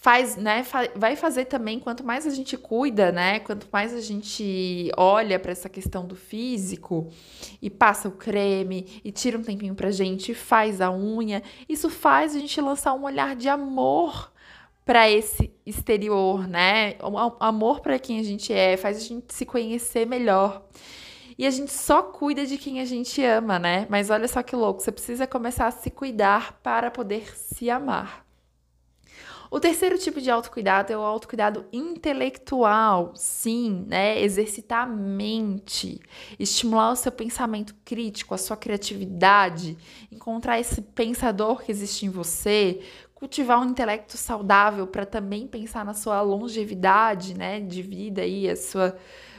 Faz, 0.00 0.36
né, 0.36 0.64
vai 0.94 1.16
fazer 1.16 1.46
também, 1.46 1.80
quanto 1.80 2.04
mais 2.04 2.24
a 2.24 2.30
gente 2.30 2.56
cuida, 2.56 3.10
né, 3.10 3.40
quanto 3.40 3.66
mais 3.72 3.92
a 3.92 4.00
gente 4.00 4.92
olha 4.96 5.40
para 5.40 5.50
essa 5.50 5.68
questão 5.68 6.06
do 6.06 6.14
físico 6.14 7.10
e 7.60 7.68
passa 7.68 8.08
o 8.08 8.12
creme 8.12 9.00
e 9.02 9.10
tira 9.10 9.36
um 9.36 9.42
tempinho 9.42 9.74
pra 9.74 9.90
gente, 9.90 10.34
faz 10.34 10.80
a 10.80 10.88
unha, 10.88 11.42
isso 11.68 11.90
faz 11.90 12.36
a 12.36 12.38
gente 12.38 12.60
lançar 12.60 12.94
um 12.94 13.02
olhar 13.02 13.34
de 13.34 13.48
amor 13.48 14.30
para 14.88 15.10
esse 15.10 15.52
exterior, 15.66 16.48
né? 16.48 16.94
Amor 17.40 17.80
para 17.80 17.98
quem 17.98 18.20
a 18.20 18.22
gente 18.22 18.54
é, 18.54 18.74
faz 18.74 18.96
a 18.96 19.00
gente 19.00 19.34
se 19.34 19.44
conhecer 19.44 20.06
melhor. 20.06 20.66
E 21.36 21.46
a 21.46 21.50
gente 21.50 21.72
só 21.72 22.02
cuida 22.02 22.46
de 22.46 22.56
quem 22.56 22.80
a 22.80 22.86
gente 22.86 23.22
ama, 23.22 23.58
né? 23.58 23.86
Mas 23.90 24.10
olha 24.10 24.26
só 24.26 24.42
que 24.42 24.56
louco, 24.56 24.80
você 24.80 24.90
precisa 24.90 25.26
começar 25.26 25.66
a 25.66 25.70
se 25.70 25.90
cuidar 25.90 26.58
para 26.62 26.90
poder 26.90 27.36
se 27.36 27.68
amar. 27.68 28.27
O 29.50 29.58
terceiro 29.58 29.98
tipo 29.98 30.20
de 30.20 30.30
autocuidado 30.30 30.92
é 30.92 30.96
o 30.96 31.00
autocuidado 31.00 31.64
intelectual. 31.72 33.12
Sim, 33.14 33.84
né? 33.88 34.20
Exercitar 34.20 34.82
a 34.82 34.86
mente, 34.86 36.00
estimular 36.38 36.92
o 36.92 36.96
seu 36.96 37.10
pensamento 37.10 37.74
crítico, 37.84 38.34
a 38.34 38.38
sua 38.38 38.56
criatividade, 38.56 39.76
encontrar 40.12 40.60
esse 40.60 40.82
pensador 40.82 41.62
que 41.62 41.72
existe 41.72 42.04
em 42.04 42.10
você, 42.10 42.80
cultivar 43.14 43.60
um 43.60 43.70
intelecto 43.70 44.16
saudável 44.16 44.86
para 44.86 45.06
também 45.06 45.46
pensar 45.46 45.84
na 45.84 45.94
sua 45.94 46.20
longevidade, 46.20 47.34
né, 47.36 47.58
de 47.58 47.82
vida 47.82 48.22
aí, 48.22 48.48
a 48.48 48.54
sua 48.56 48.96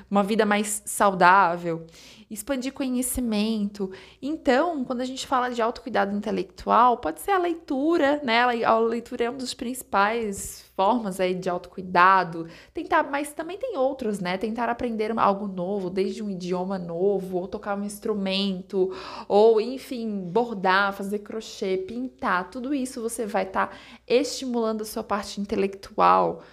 uma 0.10 0.24
vida 0.24 0.46
mais 0.46 0.82
saudável, 0.86 1.86
expandir 2.30 2.74
conhecimento. 2.74 3.92
Então, 4.22 4.84
quando 4.86 5.02
a 5.02 5.06
gente 5.06 5.26
fala 5.26 5.50
de 5.50 5.62
autocuidado 5.62 6.16
intelectual, 6.16 6.98
pode 6.98 7.22
ser 7.22 7.32
a 7.32 7.38
leitura, 7.38 8.22
né? 8.24 8.44
A 8.64 8.78
leitura 8.80 9.26
é 9.26 9.30
uma 9.30 9.40
das 9.40 9.54
principais 9.54 10.66
formas 10.76 11.20
aí 11.20 11.34
de 11.34 11.50
autocuidado. 11.50 12.48
Tentar, 12.74 13.04
mas 13.04 13.34
também 13.34 13.58
tem 13.58 13.78
outros, 13.78 14.20
né? 14.20 14.38
Tentar 14.38 14.70
aprender 14.70 15.12
algo 15.18 15.48
novo, 15.48 15.90
desde 15.90 16.22
um 16.22 16.30
idioma 16.30 16.78
novo, 16.78 17.38
ou 17.38 17.48
tocar 17.48 17.78
um 17.78 17.84
instrumento, 17.84 18.96
ou 19.28 19.60
enfim, 19.60 20.22
bordar, 20.30 20.94
fazer 20.94 21.20
crochê, 21.20 21.78
pintar, 21.78 22.50
tudo 22.50 22.74
isso 22.74 23.02
você 23.02 23.26
vai 23.26 23.44
estar 23.44 23.68
tá 23.68 23.76
estimulando 24.08 24.84
a 24.84 24.86
sua 24.86 25.04
parte 25.04 25.42
intelectual 25.42 26.44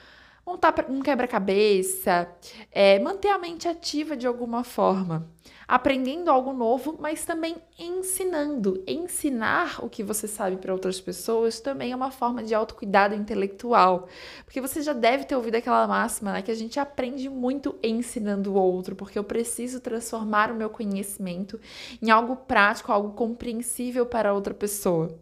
montar 0.46 0.86
um 0.88 1.00
quebra-cabeça, 1.00 2.30
é, 2.70 3.00
manter 3.00 3.30
a 3.30 3.38
mente 3.38 3.66
ativa 3.66 4.16
de 4.16 4.28
alguma 4.28 4.62
forma, 4.62 5.28
aprendendo 5.66 6.30
algo 6.30 6.52
novo, 6.52 6.96
mas 7.00 7.24
também 7.24 7.56
ensinando. 7.76 8.84
Ensinar 8.86 9.84
o 9.84 9.90
que 9.90 10.04
você 10.04 10.28
sabe 10.28 10.56
para 10.56 10.72
outras 10.72 11.00
pessoas 11.00 11.58
também 11.58 11.90
é 11.90 11.96
uma 11.96 12.12
forma 12.12 12.44
de 12.44 12.54
autocuidado 12.54 13.12
intelectual, 13.12 14.06
porque 14.44 14.60
você 14.60 14.80
já 14.82 14.92
deve 14.92 15.24
ter 15.24 15.34
ouvido 15.34 15.56
aquela 15.56 15.84
máxima, 15.88 16.32
né, 16.32 16.42
que 16.42 16.52
a 16.52 16.54
gente 16.54 16.78
aprende 16.78 17.28
muito 17.28 17.74
ensinando 17.82 18.52
o 18.52 18.56
outro, 18.56 18.94
porque 18.94 19.18
eu 19.18 19.24
preciso 19.24 19.80
transformar 19.80 20.52
o 20.52 20.54
meu 20.54 20.70
conhecimento 20.70 21.58
em 22.00 22.08
algo 22.08 22.36
prático, 22.36 22.92
algo 22.92 23.14
compreensível 23.14 24.06
para 24.06 24.32
outra 24.32 24.54
pessoa. 24.54 25.18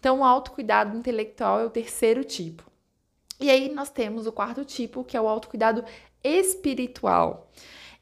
Então, 0.00 0.20
o 0.20 0.24
autocuidado 0.24 0.96
intelectual 0.96 1.60
é 1.60 1.64
o 1.64 1.70
terceiro 1.70 2.24
tipo. 2.24 2.75
E 3.38 3.50
aí 3.50 3.72
nós 3.72 3.90
temos 3.90 4.26
o 4.26 4.32
quarto 4.32 4.64
tipo, 4.64 5.04
que 5.04 5.16
é 5.16 5.20
o 5.20 5.28
autocuidado 5.28 5.84
espiritual. 6.22 7.50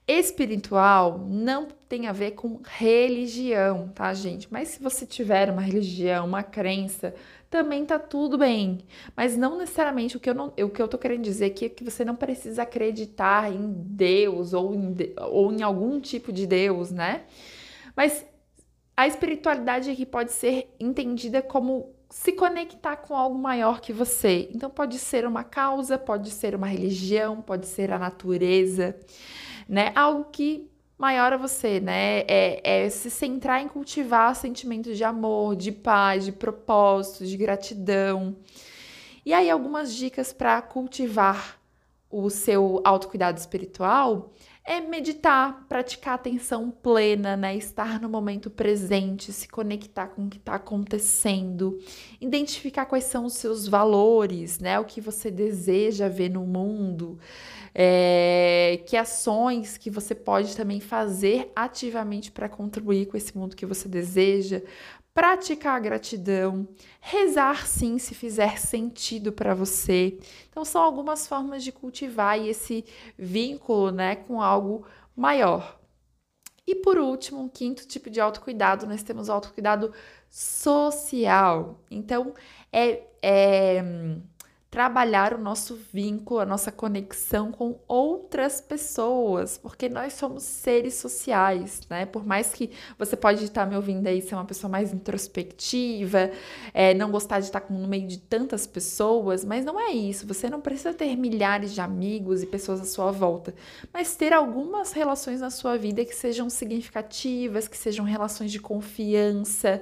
Espiritual 0.07 1.19
não 1.19 1.67
tem 1.89 2.07
a 2.07 2.13
ver 2.13 2.33
com 2.33 2.61
religião, 2.63 3.89
tá, 3.95 4.13
gente? 4.13 4.47
Mas 4.53 4.69
se 4.69 4.83
você 4.83 5.07
tiver 5.07 5.51
uma 5.51 5.63
religião, 5.63 6.27
uma 6.27 6.43
crença, 6.43 7.15
também 7.49 7.87
tá 7.87 7.99
tudo 7.99 8.37
bem. 8.37 8.81
Mas 9.17 9.37
não 9.37 9.57
necessariamente 9.57 10.17
o 10.17 10.21
que 10.21 10.29
eu, 10.29 10.35
não, 10.35 10.53
o 10.59 10.69
que 10.69 10.83
eu 10.83 10.89
tô 10.89 10.99
querendo 10.99 11.23
dizer 11.23 11.47
aqui 11.47 11.65
é 11.65 11.69
que 11.69 11.83
você 11.83 12.05
não 12.05 12.17
precisa 12.17 12.63
acreditar 12.65 13.51
em 13.51 13.73
Deus 13.73 14.53
ou 14.53 14.75
em, 14.75 14.95
ou 15.31 15.53
em 15.53 15.63
algum 15.63 15.99
tipo 16.01 16.33
de 16.33 16.47
Deus, 16.47 16.91
né? 16.91 17.23
Mas 17.97 18.27
a 18.97 19.07
espiritualidade 19.07 19.91
aqui 19.91 20.05
pode 20.05 20.33
ser 20.33 20.75
entendida 20.79 21.41
como 21.41 21.95
se 22.15 22.31
conectar 22.31 22.95
com 22.95 23.17
algo 23.17 23.37
maior 23.37 23.81
que 23.81 23.93
você. 23.93 24.49
Então, 24.55 24.71
pode 24.71 25.01
ser 25.01 25.27
uma 25.27 25.43
causa, 25.43 25.99
pode 25.99 26.31
ser 26.31 26.55
uma 26.55 26.69
religião, 26.69 27.43
pode 27.43 27.67
ser 27.67 27.93
a 27.93 27.99
natureza, 27.99 28.97
né? 29.69 29.91
Algo 29.97 30.27
que 30.31 30.71
maior 30.97 31.33
a 31.33 31.37
você, 31.37 31.81
né? 31.81 32.21
É, 32.21 32.85
é 32.85 32.89
se 32.89 33.11
centrar 33.11 33.61
em 33.61 33.67
cultivar 33.67 34.37
sentimentos 34.37 34.97
de 34.97 35.03
amor, 35.03 35.57
de 35.57 35.73
paz, 35.73 36.25
de 36.25 36.31
propósito, 36.31 37.27
de 37.27 37.37
gratidão. 37.37 38.37
E 39.27 39.35
aí, 39.35 39.51
algumas 39.51 39.93
dicas 39.93 40.33
para 40.33 40.63
cultivar 40.63 41.59
o 42.09 42.31
seu 42.31 42.81
autocuidado 42.85 43.41
espiritual 43.41 44.31
é 44.67 44.81
meditar, 44.81 45.67
praticar 45.69 46.15
atenção 46.15 46.71
plena, 46.71 47.37
né? 47.37 47.55
Estar 47.55 48.01
no 48.01 48.09
momento 48.09 48.49
presente, 48.51 49.31
se 49.31 49.47
conectar 49.47 50.09
com 50.09 50.25
o 50.25 50.31
que 50.31 50.39
está 50.39 50.55
acontecendo, 50.55 51.79
identificar 52.19 52.87
quais 52.87 53.05
são 53.05 53.27
os 53.27 53.35
seus 53.35 53.69
valores, 53.69 54.59
né? 54.59 54.81
O 54.81 54.85
que 54.87 55.03
você 55.03 55.31
deseja 55.31 56.09
ver 56.09 56.31
no 56.31 56.47
mundo, 56.47 57.19
é, 57.75 58.81
que 58.87 58.97
ações 58.97 59.77
que 59.77 59.91
você 59.91 60.15
pode 60.15 60.57
também 60.57 60.81
fazer 60.81 61.53
ativamente 61.55 62.33
para 62.33 62.49
contribuir 62.49 63.07
com 63.07 63.19
esse 63.19 63.37
mundo 63.37 63.55
que 63.55 63.67
você 63.67 63.87
deseja, 63.87 64.63
praticar 65.15 65.77
a 65.77 65.81
gratidão, 65.81 66.67
rezar 67.01 67.67
sim 67.69 67.99
se 67.99 68.15
fizer 68.15 68.59
sentido 68.59 69.33
para 69.33 69.55
você. 69.55 70.19
Então 70.51 70.65
são 70.65 70.83
algumas 70.83 71.27
formas 71.27 71.63
de 71.63 71.71
cultivar 71.71 72.39
esse 72.39 72.85
vínculo, 73.17 73.93
né, 73.93 74.17
com 74.17 74.43
algo 74.43 74.85
maior. 75.17 75.79
E 76.67 76.75
por 76.75 76.99
último, 76.99 77.41
um 77.41 77.49
quinto 77.49 77.87
tipo 77.87 78.11
de 78.11 78.21
autocuidado, 78.21 78.87
nós 78.87 79.03
temos 79.03 79.29
o 79.29 79.33
autocuidado 79.33 79.93
social. 80.29 81.79
Então 81.91 82.35
é, 82.73 83.03
é 83.23 83.85
trabalhar 84.75 85.35
o 85.35 85.39
nosso 85.39 85.79
vínculo, 85.93 86.41
a 86.41 86.45
nossa 86.45 86.73
conexão 86.73 87.53
com 87.53 87.79
outras 87.87 88.61
pessoas, 88.61 89.57
porque 89.57 89.89
nós 89.89 90.15
somos 90.15 90.43
seres 90.43 90.95
sociais, 90.95 91.83
né? 91.89 92.05
Por 92.05 92.27
mais 92.27 92.53
que 92.53 92.73
você 92.99 93.17
pode 93.17 93.45
estar 93.45 93.67
me 93.67 93.77
ouvindo 93.77 94.05
aí 94.09 94.21
ser 94.21 94.35
uma 94.35 94.45
pessoa 94.45 94.69
mais 94.69 94.93
introspectiva, 94.93 96.29
é, 96.75 96.93
não 96.93 97.13
gostar 97.13 97.39
de 97.39 97.47
estar 97.47 97.65
no 97.71 97.87
meio 97.87 98.09
de 98.09 98.19
tantas 98.19 98.67
pessoas, 98.67 99.45
mas 99.45 99.65
não 99.65 99.79
é 99.79 99.93
isso. 99.93 100.27
Você 100.27 100.51
não 100.51 100.61
precisa 100.61 100.93
ter 100.93 101.15
milhares 101.15 101.73
de 101.73 101.81
amigos 101.81 102.43
e 102.43 102.47
pessoas 102.47 102.81
à 102.81 102.85
sua 102.85 103.13
volta, 103.13 103.55
mas 103.93 104.17
ter 104.17 104.33
algumas 104.33 104.91
relações 104.91 105.41
na 105.41 105.51
sua 105.51 105.79
vida 105.79 106.05
que 106.05 106.17
sejam 106.17 106.51
significativas, 106.51 107.69
que 107.69 107.77
sejam 107.77 108.05
relações 108.05 108.51
de 108.51 108.59
confiança, 108.59 109.81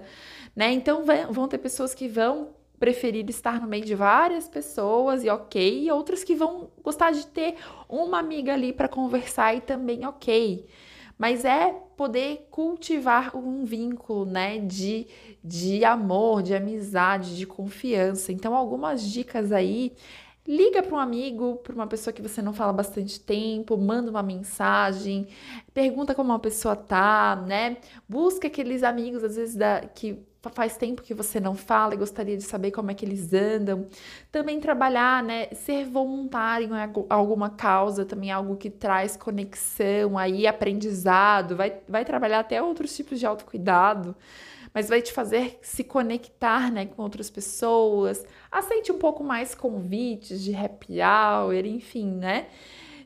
né? 0.55 0.71
Então 0.71 1.03
vão 1.31 1.49
ter 1.49 1.57
pessoas 1.57 1.95
que 1.95 2.09
vão 2.09 2.61
preferir 2.83 3.25
estar 3.31 3.61
no 3.61 3.69
meio 3.69 3.85
de 3.85 3.95
várias 3.95 4.49
pessoas 4.49 5.23
e 5.23 5.31
ok, 5.31 5.85
e 5.85 5.93
outras 5.93 6.25
que 6.25 6.35
vão 6.35 6.69
gostar 6.83 7.13
de 7.13 7.25
ter 7.29 7.55
uma 7.89 8.19
amiga 8.19 8.55
ali 8.55 8.73
para 8.73 8.89
conversar 8.89 9.55
e 9.55 9.61
também 9.61 10.05
ok. 10.05 10.67
Mas 11.17 11.45
é 11.45 11.73
poder 11.97 12.49
cultivar 12.51 13.37
um 13.37 13.65
vínculo, 13.65 14.25
né, 14.25 14.59
de, 14.59 15.07
de 15.45 15.85
amor, 15.85 16.43
de 16.43 16.57
amizade, 16.57 17.37
de 17.37 17.47
confiança. 17.47 18.33
Então, 18.33 18.53
algumas 18.53 19.01
dicas 19.09 19.53
aí 19.53 19.93
Liga 20.45 20.83
para 20.83 20.97
um 20.97 20.99
amigo, 20.99 21.61
para 21.63 21.73
uma 21.73 21.87
pessoa 21.87 22.13
que 22.13 22.21
você 22.21 22.43
não 22.43 22.53
fala 22.53 22.73
bastante 22.73 23.21
tempo, 23.21 23.77
manda 23.77 24.11
uma 24.11 24.25
mensagem, 24.25 25.29
pergunta 25.73 26.17
como 26.17 26.33
uma 26.33 26.39
pessoa 26.41 26.75
tá, 26.75 27.41
né? 27.47 27.77
Busca 28.09 28.49
aqueles 28.49 28.83
amigos, 28.83 29.23
às 29.23 29.37
vezes, 29.37 29.55
da, 29.55 29.83
que 29.83 30.19
faz 30.51 30.77
tempo 30.77 31.03
que 31.03 31.15
você 31.15 31.39
não 31.39 31.55
fala 31.55 31.95
e 31.95 31.97
gostaria 31.97 32.37
de 32.37 32.43
saber 32.43 32.71
como 32.73 32.91
é 32.91 32.95
que 32.95 33.05
eles 33.05 33.33
andam. 33.33 33.87
Também 34.31 34.59
trabalhar, 34.61 35.23
né? 35.23 35.47
Ser 35.53 35.85
voluntário 35.87 36.69
em 36.75 37.07
alguma 37.09 37.51
causa, 37.51 38.05
também 38.05 38.31
é 38.31 38.33
algo 38.33 38.57
que 38.57 38.71
traz 38.71 39.17
conexão 39.17 40.19
aí, 40.19 40.47
aprendizado, 40.47 41.57
vai, 41.57 41.79
vai 41.89 42.05
trabalhar 42.05 42.41
até 42.41 42.63
outros 42.63 42.95
tipos 42.97 43.19
de 43.21 43.27
autocuidado. 43.27 44.17
mas 44.75 44.89
vai 44.89 45.03
te 45.03 45.13
fazer 45.13 45.59
se 45.63 45.85
conectar, 45.85 46.71
né, 46.73 46.87
com 46.87 47.03
outras 47.03 47.29
pessoas. 47.31 48.25
Aceite 48.51 48.91
um 48.91 48.99
pouco 48.99 49.23
mais 49.23 49.55
convites 49.55 50.41
de 50.43 50.55
happy 50.55 50.99
hour, 51.03 51.55
enfim, 51.67 52.11
né? 52.11 52.47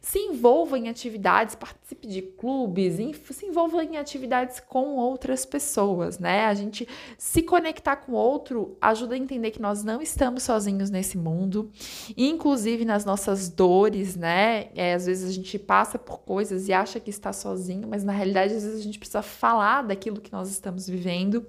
Se 0.01 0.19
envolva 0.19 0.79
em 0.79 0.89
atividades, 0.89 1.55
participe 1.55 2.07
de 2.07 2.23
clubes, 2.23 2.97
se 3.31 3.47
envolva 3.47 3.83
em 3.85 3.97
atividades 3.97 4.61
com 4.61 4.97
outras 4.97 5.45
pessoas, 5.45 6.19
né? 6.19 6.47
A 6.47 6.55
gente 6.55 6.89
se 7.19 7.43
conectar 7.43 7.97
com 7.97 8.13
outro 8.13 8.77
ajuda 8.81 9.15
a 9.15 9.19
entender 9.19 9.51
que 9.51 9.61
nós 9.61 9.83
não 9.83 10.01
estamos 10.01 10.43
sozinhos 10.43 10.91
nesse 10.91 11.17
mundo, 11.17 11.71
inclusive 12.17 12.85
nas 12.85 13.05
nossas 13.05 13.49
dores, 13.49 14.17
né? 14.17 14.69
É, 14.75 14.95
às 14.95 15.07
vezes 15.07 15.29
a 15.29 15.33
gente 15.33 15.59
passa 15.59 15.99
por 15.99 16.19
coisas 16.21 16.69
e 16.69 16.73
acha 16.73 17.01
que 17.01 17.11
está 17.11 17.33
sozinho, 17.33 17.89
mas 17.89 18.05
na 18.05 18.13
realidade 18.13 18.55
às 18.55 18.63
vezes 18.63 18.81
a 18.81 18.83
gente 18.83 18.99
precisa 18.99 19.23
falar 19.23 19.83
daquilo 19.83 20.21
que 20.21 20.33
nós 20.33 20.51
estamos 20.51 20.89
vivendo. 20.89 21.47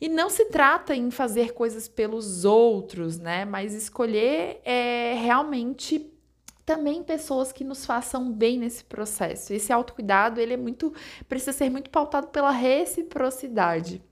E 0.00 0.08
não 0.08 0.28
se 0.28 0.46
trata 0.46 0.96
em 0.96 1.10
fazer 1.10 1.52
coisas 1.52 1.86
pelos 1.86 2.44
outros, 2.44 3.18
né? 3.18 3.44
Mas 3.44 3.72
escolher 3.72 4.60
é 4.64 5.14
realmente 5.14 6.11
também 6.64 7.02
pessoas 7.02 7.52
que 7.52 7.64
nos 7.64 7.84
façam 7.84 8.32
bem 8.32 8.58
nesse 8.58 8.84
processo. 8.84 9.52
Esse 9.52 9.72
autocuidado, 9.72 10.40
ele 10.40 10.54
é 10.54 10.56
muito 10.56 10.92
precisa 11.28 11.52
ser 11.52 11.70
muito 11.70 11.90
pautado 11.90 12.28
pela 12.28 12.50
reciprocidade. 12.50 14.02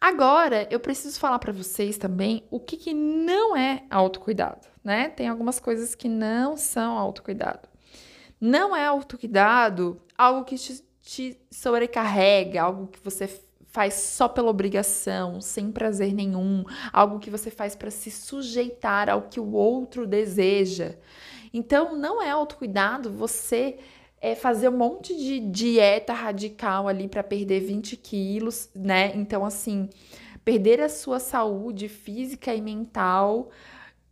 Agora, 0.00 0.66
eu 0.70 0.80
preciso 0.80 1.20
falar 1.20 1.38
para 1.38 1.52
vocês 1.52 1.98
também 1.98 2.42
o 2.50 2.58
que, 2.58 2.78
que 2.78 2.94
não 2.94 3.54
é 3.54 3.84
autocuidado, 3.90 4.66
né? 4.82 5.10
Tem 5.10 5.28
algumas 5.28 5.60
coisas 5.60 5.94
que 5.94 6.08
não 6.08 6.56
são 6.56 6.98
autocuidado. 6.98 7.68
Não 8.40 8.74
é 8.74 8.86
autocuidado 8.86 10.00
algo 10.16 10.44
que 10.44 10.56
te, 10.56 10.82
te 11.02 11.38
sobrecarrega, 11.50 12.62
algo 12.62 12.86
que 12.86 12.98
você 13.04 13.28
faz 13.70 13.94
só 13.94 14.28
pela 14.28 14.50
obrigação, 14.50 15.40
sem 15.40 15.70
prazer 15.70 16.12
nenhum, 16.12 16.64
algo 16.92 17.18
que 17.18 17.30
você 17.30 17.50
faz 17.50 17.74
para 17.74 17.90
se 17.90 18.10
sujeitar 18.10 19.08
ao 19.08 19.22
que 19.22 19.38
o 19.38 19.52
outro 19.52 20.06
deseja. 20.06 20.94
Então, 21.52 21.96
não 21.96 22.22
é 22.22 22.30
autocuidado 22.30 23.10
você 23.10 23.78
é, 24.20 24.34
fazer 24.34 24.68
um 24.68 24.76
monte 24.76 25.16
de 25.16 25.40
dieta 25.40 26.12
radical 26.12 26.86
ali 26.86 27.08
para 27.08 27.22
perder 27.22 27.60
20 27.60 27.96
quilos, 27.96 28.68
né? 28.74 29.12
Então, 29.14 29.44
assim, 29.44 29.88
perder 30.44 30.80
a 30.80 30.88
sua 30.88 31.18
saúde 31.18 31.88
física 31.88 32.54
e 32.54 32.60
mental 32.60 33.50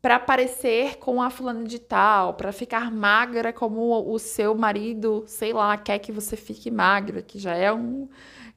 para 0.00 0.19
parecer 0.19 0.99
com 0.99 1.21
a 1.21 1.29
fulana 1.29 1.65
de 1.65 1.79
tal, 1.79 2.35
para 2.35 2.53
ficar 2.53 2.91
magra 2.91 3.53
como 3.53 4.09
o 4.09 4.19
seu 4.19 4.55
marido, 4.55 5.25
sei 5.27 5.53
lá, 5.53 5.77
quer 5.77 5.99
que 5.99 6.12
você 6.12 6.37
fique 6.37 6.71
magra, 6.71 7.21
que 7.21 7.38
já 7.38 7.55
é 7.55 7.73
um 7.73 8.09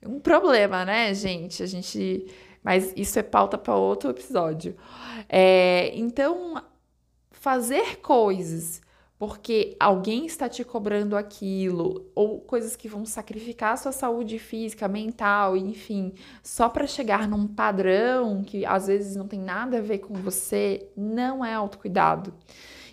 um 0.05 0.19
problema, 0.19 0.85
né, 0.85 1.13
gente? 1.13 1.63
A 1.63 1.65
gente. 1.65 2.25
Mas 2.63 2.93
isso 2.95 3.17
é 3.17 3.23
pauta 3.23 3.57
para 3.57 3.75
outro 3.75 4.09
episódio. 4.11 4.75
É, 5.27 5.91
então, 5.95 6.61
fazer 7.31 7.97
coisas 7.97 8.81
porque 9.21 9.77
alguém 9.79 10.25
está 10.25 10.49
te 10.49 10.63
cobrando 10.63 11.15
aquilo, 11.15 12.09
ou 12.15 12.41
coisas 12.41 12.75
que 12.75 12.87
vão 12.87 13.05
sacrificar 13.05 13.73
a 13.73 13.77
sua 13.77 13.91
saúde 13.91 14.39
física, 14.39 14.87
mental, 14.87 15.55
enfim, 15.55 16.11
só 16.41 16.67
para 16.67 16.87
chegar 16.87 17.27
num 17.27 17.45
padrão 17.45 18.43
que 18.43 18.65
às 18.65 18.87
vezes 18.87 19.15
não 19.15 19.27
tem 19.27 19.39
nada 19.39 19.77
a 19.77 19.81
ver 19.81 19.99
com 19.99 20.15
você, 20.15 20.89
não 20.97 21.45
é 21.45 21.53
autocuidado. 21.53 22.33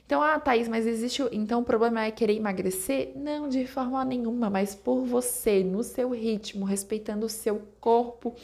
Então, 0.08 0.22
ah, 0.22 0.40
Thaís, 0.40 0.66
mas 0.68 0.86
existe. 0.86 1.22
Então 1.30 1.60
o 1.60 1.64
problema 1.64 2.02
é 2.02 2.10
querer 2.10 2.34
emagrecer? 2.34 3.12
Não, 3.14 3.46
de 3.46 3.66
forma 3.66 4.02
nenhuma, 4.06 4.48
mas 4.48 4.74
por 4.74 5.04
você, 5.04 5.62
no 5.62 5.82
seu 5.82 6.08
ritmo, 6.12 6.64
respeitando 6.64 7.26
o 7.26 7.28
seu 7.28 7.60
corpo, 7.78 8.34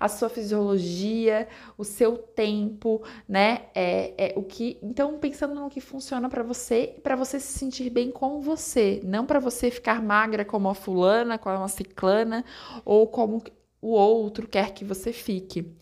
a 0.00 0.08
sua 0.08 0.28
fisiologia, 0.28 1.46
o 1.78 1.84
seu 1.84 2.18
tempo, 2.18 3.04
né? 3.28 3.66
É, 3.72 4.32
é 4.32 4.34
o 4.36 4.42
que. 4.42 4.80
Então, 4.82 5.16
pensando 5.16 5.54
no 5.54 5.70
que 5.70 5.80
funciona 5.80 6.28
para 6.28 6.42
você, 6.42 6.96
para 7.04 7.14
você 7.14 7.38
se 7.38 7.56
sentir 7.56 7.88
bem 7.88 8.10
com 8.10 8.40
você, 8.40 9.00
não 9.04 9.24
para 9.24 9.38
você 9.38 9.70
ficar 9.70 10.02
magra 10.02 10.44
como 10.44 10.68
a 10.68 10.74
fulana, 10.74 11.38
como 11.38 11.62
a 11.62 11.68
ciclana, 11.68 12.44
ou 12.84 13.06
como 13.06 13.40
o 13.80 13.92
outro 13.92 14.48
quer 14.48 14.74
que 14.74 14.84
você 14.84 15.12
fique. 15.12 15.72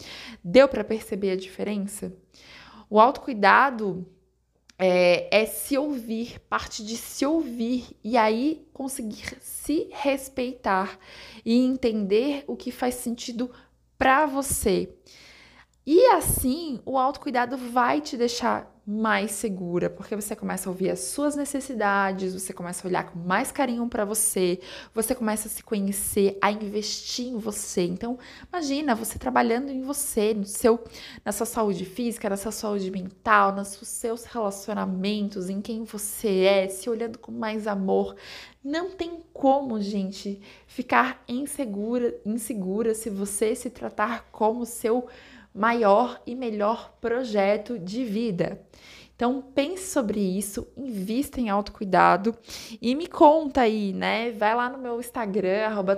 Deu 0.45 0.69
para 0.69 0.85
perceber 0.85 1.31
a 1.31 1.37
diferença? 1.37 2.12
O 2.91 3.01
autocuidado 3.01 4.07
é, 4.83 5.43
é, 5.43 5.45
se 5.45 5.77
ouvir, 5.77 6.40
parte 6.49 6.83
de 6.83 6.97
se 6.97 7.27
ouvir 7.27 7.95
e 8.03 8.16
aí 8.16 8.66
conseguir 8.73 9.37
se 9.43 9.90
respeitar 9.93 10.99
e 11.45 11.55
entender 11.55 12.45
o 12.47 12.57
que 12.57 12.73
faz 12.73 12.95
sentido 12.95 13.51
para 13.99 14.25
você. 14.25 14.90
E 15.87 16.07
assim, 16.07 16.81
o 16.87 16.97
autocuidado 16.97 17.59
vai 17.59 18.01
te 18.01 18.16
deixar 18.16 18.75
mais 18.90 19.31
segura, 19.31 19.88
porque 19.88 20.16
você 20.16 20.35
começa 20.35 20.68
a 20.68 20.72
ouvir 20.72 20.90
as 20.90 20.98
suas 20.98 21.37
necessidades, 21.37 22.35
você 22.35 22.53
começa 22.53 22.85
a 22.85 22.88
olhar 22.88 23.05
com 23.05 23.20
mais 23.20 23.53
carinho 23.53 23.87
para 23.87 24.05
você, 24.05 24.59
você 24.92 25.14
começa 25.14 25.46
a 25.46 25.50
se 25.50 25.62
conhecer, 25.62 26.37
a 26.40 26.50
investir 26.50 27.29
em 27.29 27.38
você. 27.38 27.83
Então, 27.83 28.18
imagina 28.48 28.96
você 28.96 29.16
trabalhando 29.16 29.70
em 29.70 29.83
você, 29.83 30.35
no 30.35 30.44
seu, 30.44 30.83
na 31.24 31.31
sua 31.31 31.46
saúde 31.46 31.85
física, 31.85 32.29
na 32.29 32.37
sua 32.37 32.50
saúde 32.50 32.90
mental, 32.90 33.55
nos 33.55 33.68
seus 33.68 34.24
relacionamentos, 34.24 35.48
em 35.48 35.61
quem 35.61 35.85
você 35.85 36.40
é, 36.40 36.68
se 36.68 36.90
olhando 36.90 37.16
com 37.16 37.31
mais 37.31 37.68
amor. 37.68 38.16
Não 38.62 38.90
tem 38.90 39.22
como, 39.33 39.81
gente, 39.81 40.42
ficar 40.66 41.22
insegura, 41.29 42.18
insegura 42.26 42.92
se 42.92 43.09
você 43.09 43.55
se 43.55 43.70
tratar 43.70 44.29
como 44.33 44.66
seu 44.66 45.07
maior 45.55 46.21
e 46.27 46.35
melhor 46.35 46.97
projeto 47.01 47.79
de 47.79 48.05
vida. 48.05 48.61
Então 49.15 49.43
pense 49.43 49.91
sobre 49.91 50.19
isso, 50.19 50.67
invista 50.77 51.41
em 51.41 51.51
autocuidado 51.51 52.35
e 52.81 52.95
me 52.95 53.07
conta 53.07 53.61
aí, 53.61 53.93
né? 53.93 54.31
Vai 54.31 54.55
lá 54.55 54.71
no 54.71 54.79
meu 54.79 54.99
Instagram, 54.99 55.67
arroba 55.67 55.95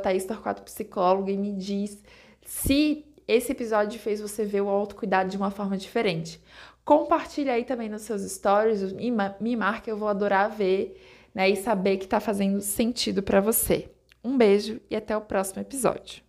Psicóloga 0.65 1.31
e 1.31 1.37
me 1.37 1.53
diz 1.53 2.03
se 2.45 3.05
esse 3.29 3.53
episódio 3.53 4.01
fez 4.01 4.21
você 4.21 4.45
ver 4.45 4.62
o 4.62 4.69
autocuidado 4.69 5.31
de 5.31 5.37
uma 5.37 5.53
forma 5.53 5.77
diferente. 5.77 6.43
Compartilha 6.85 7.53
aí 7.53 7.65
também 7.65 7.88
nos 7.88 8.03
seus 8.03 8.23
stories, 8.23 8.93
me 8.93 9.57
marca, 9.57 9.88
eu 9.88 9.97
vou 9.97 10.09
adorar 10.09 10.51
ver 10.51 11.01
né, 11.33 11.49
e 11.49 11.57
saber 11.57 11.99
que 11.99 12.05
está 12.05 12.19
fazendo 12.19 12.61
sentido 12.61 13.23
para 13.23 13.41
você. 13.41 13.88
Um 14.25 14.37
beijo 14.37 14.81
e 14.91 14.97
até 14.97 15.17
o 15.17 15.21
próximo 15.21 15.62
episódio. 15.62 16.23